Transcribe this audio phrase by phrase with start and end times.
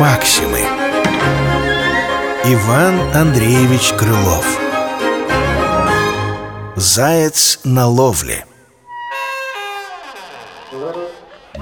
[0.00, 0.62] Максимы.
[2.46, 4.44] Иван Андреевич Крылов.
[6.74, 8.44] Заяц на ловле.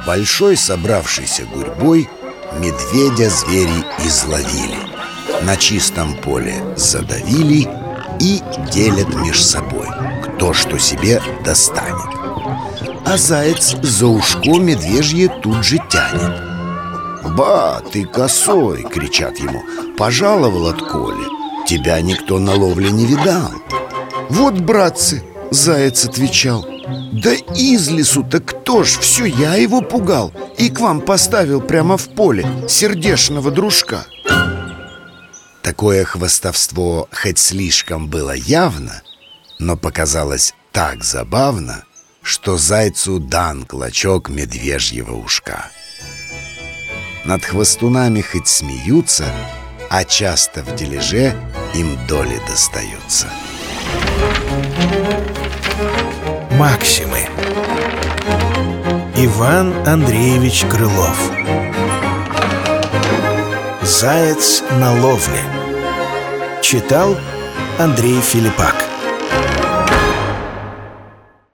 [0.07, 2.09] Большой собравшейся гурьбой
[2.55, 4.79] Медведя звери изловили.
[5.43, 7.69] На чистом поле задавили
[8.19, 8.41] И
[8.73, 9.89] делят меж собой
[10.37, 12.15] Кто что себе достанет.
[13.07, 16.43] А заяц за ушко медвежье тут же тянет.
[17.37, 19.63] «Ба, ты косой!»— кричат ему.
[19.97, 21.25] Пожаловал от Коли.
[21.67, 23.51] Тебя никто на ловле не видал
[24.29, 26.67] Вот, братцы, заяц отвечал.
[27.13, 31.97] Да из лесу так кто ж, все я его пугал И к вам поставил прямо
[31.97, 34.07] в поле сердешного дружка
[35.63, 39.03] Такое хвастовство хоть слишком было явно
[39.59, 41.85] Но показалось так забавно
[42.23, 45.71] Что зайцу дан клочок медвежьего ушка.
[47.25, 49.27] Над хвостунами хоть смеются,
[49.91, 51.35] а часто в дележе
[51.75, 53.29] им доли достаются.
[56.53, 57.29] Максимы.
[59.17, 61.19] Иван Андреевич Крылов.
[63.83, 65.43] Заяц на ловле
[66.61, 67.17] Читал
[67.79, 68.86] Андрей Филиппак